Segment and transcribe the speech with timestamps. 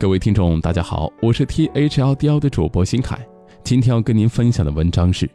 [0.00, 3.18] 各位听众，大家好，我是 T H L D L 的主播新凯。
[3.62, 5.26] 今天要跟您分享的文章是《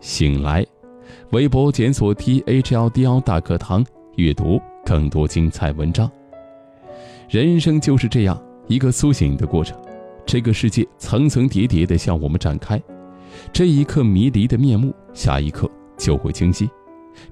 [0.00, 0.62] 醒来》，
[1.32, 3.84] 微博检索 T H L D L 大课堂，
[4.14, 6.08] 阅读更多精彩文章。
[7.28, 9.76] 人生就是这样一个苏醒的过程，
[10.24, 12.80] 这个世界层层叠叠的向我们展开，
[13.52, 15.68] 这一刻迷离的面目，下一刻
[15.98, 16.68] 就会清晰；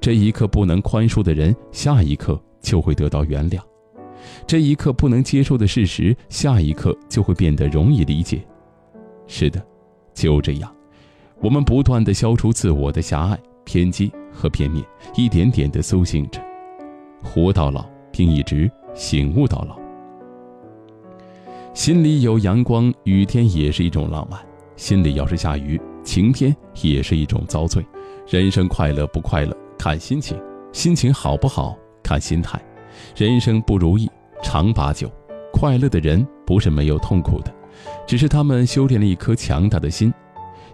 [0.00, 3.60] 这一刻不能宽恕的人，下一刻就会得到原谅。
[4.46, 8.44] 这一刻不能接受的事实，下一刻就会变得容易理解。
[9.26, 9.64] 是的，
[10.12, 10.74] 就这样，
[11.40, 14.84] 我们不断的消除自我的狭隘、偏激和片面，
[15.16, 16.40] 一点点的苏醒着，
[17.22, 19.78] 活到老，并一直醒悟到老。
[21.72, 24.38] 心里有阳光，雨天也是一种浪漫；
[24.76, 27.84] 心里要是下雨，晴天也是一种遭罪。
[28.28, 30.38] 人生快乐不快乐，看心情；
[30.72, 32.62] 心情好不好，看心态。
[33.16, 34.08] 人生不如意
[34.44, 35.10] 常把酒，
[35.52, 37.52] 快乐的人不是没有痛苦的，
[38.06, 40.12] 只是他们修炼了一颗强大的心，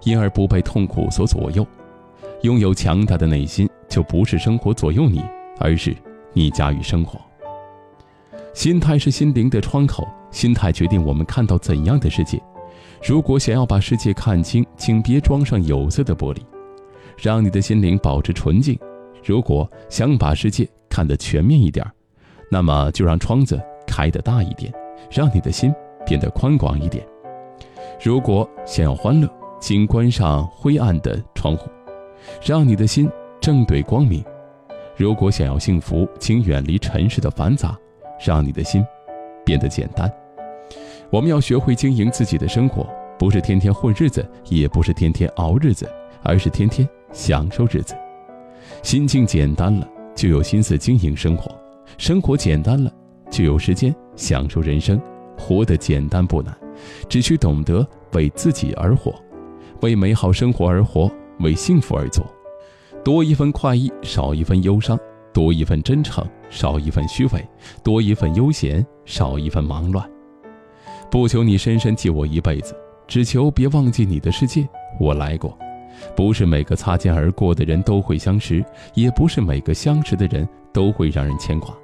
[0.02, 1.64] 因而不被痛苦所左右。
[2.42, 5.22] 拥有强大的内心，就不是生活左右你，
[5.58, 5.96] 而是
[6.32, 7.18] 你驾驭生活。
[8.52, 12.42] 心态是心灵的窗口，心态决定我们看到怎样的世界。
[13.06, 16.40] 如果想要把世界看清，请别装上有色的玻璃，
[17.16, 18.76] 让你的心灵保持纯净。
[19.24, 21.92] 如果想把世界看得全面一点儿。
[22.50, 24.72] 那么就让窗子开得大一点，
[25.10, 25.72] 让你的心
[26.04, 27.06] 变得宽广一点。
[28.02, 31.70] 如果想要欢乐，请关上灰暗的窗户，
[32.44, 33.08] 让你的心
[33.40, 34.24] 正对光明。
[34.96, 37.78] 如果想要幸福，请远离尘世的繁杂，
[38.24, 38.84] 让你的心
[39.44, 40.12] 变得简单。
[41.10, 42.86] 我们要学会经营自己的生活，
[43.18, 45.88] 不是天天混日子，也不是天天熬日子，
[46.22, 47.94] 而是天天享受日子。
[48.82, 51.50] 心境简单了，就有心思经营生活。
[52.00, 52.90] 生活简单了，
[53.30, 54.98] 就有时间享受人生。
[55.36, 56.56] 活得简单不难，
[57.10, 59.14] 只需懂得为自己而活，
[59.82, 62.24] 为美好生活而活，为幸福而做。
[63.04, 64.96] 多一份快意，少一份忧伤；
[65.30, 67.40] 多一份真诚，少一份虚伪；
[67.84, 70.10] 多一份悠闲，少一份忙乱。
[71.10, 72.74] 不求你深深记我一辈子，
[73.06, 74.66] 只求别忘记你的世界。
[74.98, 75.54] 我来过，
[76.16, 81.76] 不是每个擦肩而过的人都会相识，也不是每个相识的人都会让人牵挂。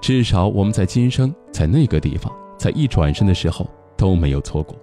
[0.00, 4.76] 至少我们在今生，在那个地方，在一转身的时候都没有错过。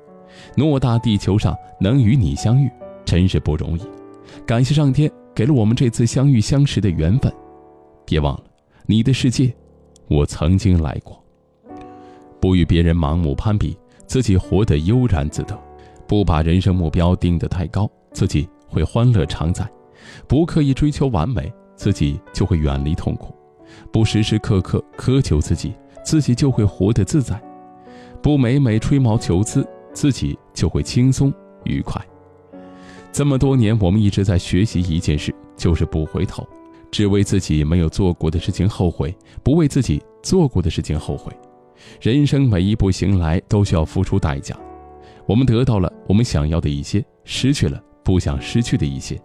[0.56, 2.70] 偌大地球上能与你相遇，
[3.06, 3.82] 真是不容易。
[4.46, 7.32] 感谢上天给了我们这次相遇相识的缘分。
[8.06, 8.44] 别忘了，
[8.86, 9.54] 你的世界，
[10.08, 11.24] 我曾经来过。
[12.42, 15.56] 不与别人盲目攀比，自己活得悠然自得；
[16.08, 19.64] 不把人生目标定得太高，自己会欢乐常在；
[20.28, 23.34] 不刻意追求完美，自己就会远离痛苦。
[23.92, 25.74] 不时时刻刻苛求自己，
[26.04, 27.36] 自己就会活得自在；
[28.22, 32.02] 不每每吹毛求疵，自己就会轻松愉快。
[33.12, 36.48] 这么多年，我们一直在学习一件事，就是不回头，
[36.92, 41.32] 只为自己没有做过的事情后悔，不为自己做过的事情后悔。
[42.02, 44.58] 人生每一步行来，都需要付出代价。
[45.28, 49.22] 我们得到了我们想要的一些，失去了不想失去的一些。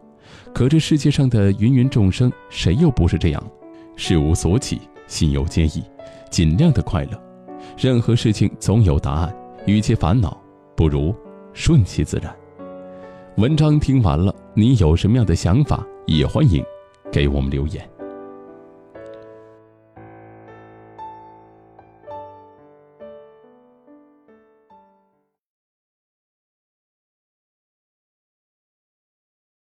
[0.52, 3.50] 可这世界上的芸芸众生，谁又不是这样？
[3.98, 5.82] 事无所起，心有坚毅，
[6.30, 7.20] 尽量的快乐。
[7.76, 9.36] 任何事情总有答案，
[9.66, 10.40] 与其烦恼，
[10.76, 11.12] 不如
[11.52, 12.32] 顺其自然。
[13.38, 15.84] 文章听完了，你有什么样的想法？
[16.06, 16.64] 也欢迎
[17.10, 17.86] 给我们留言。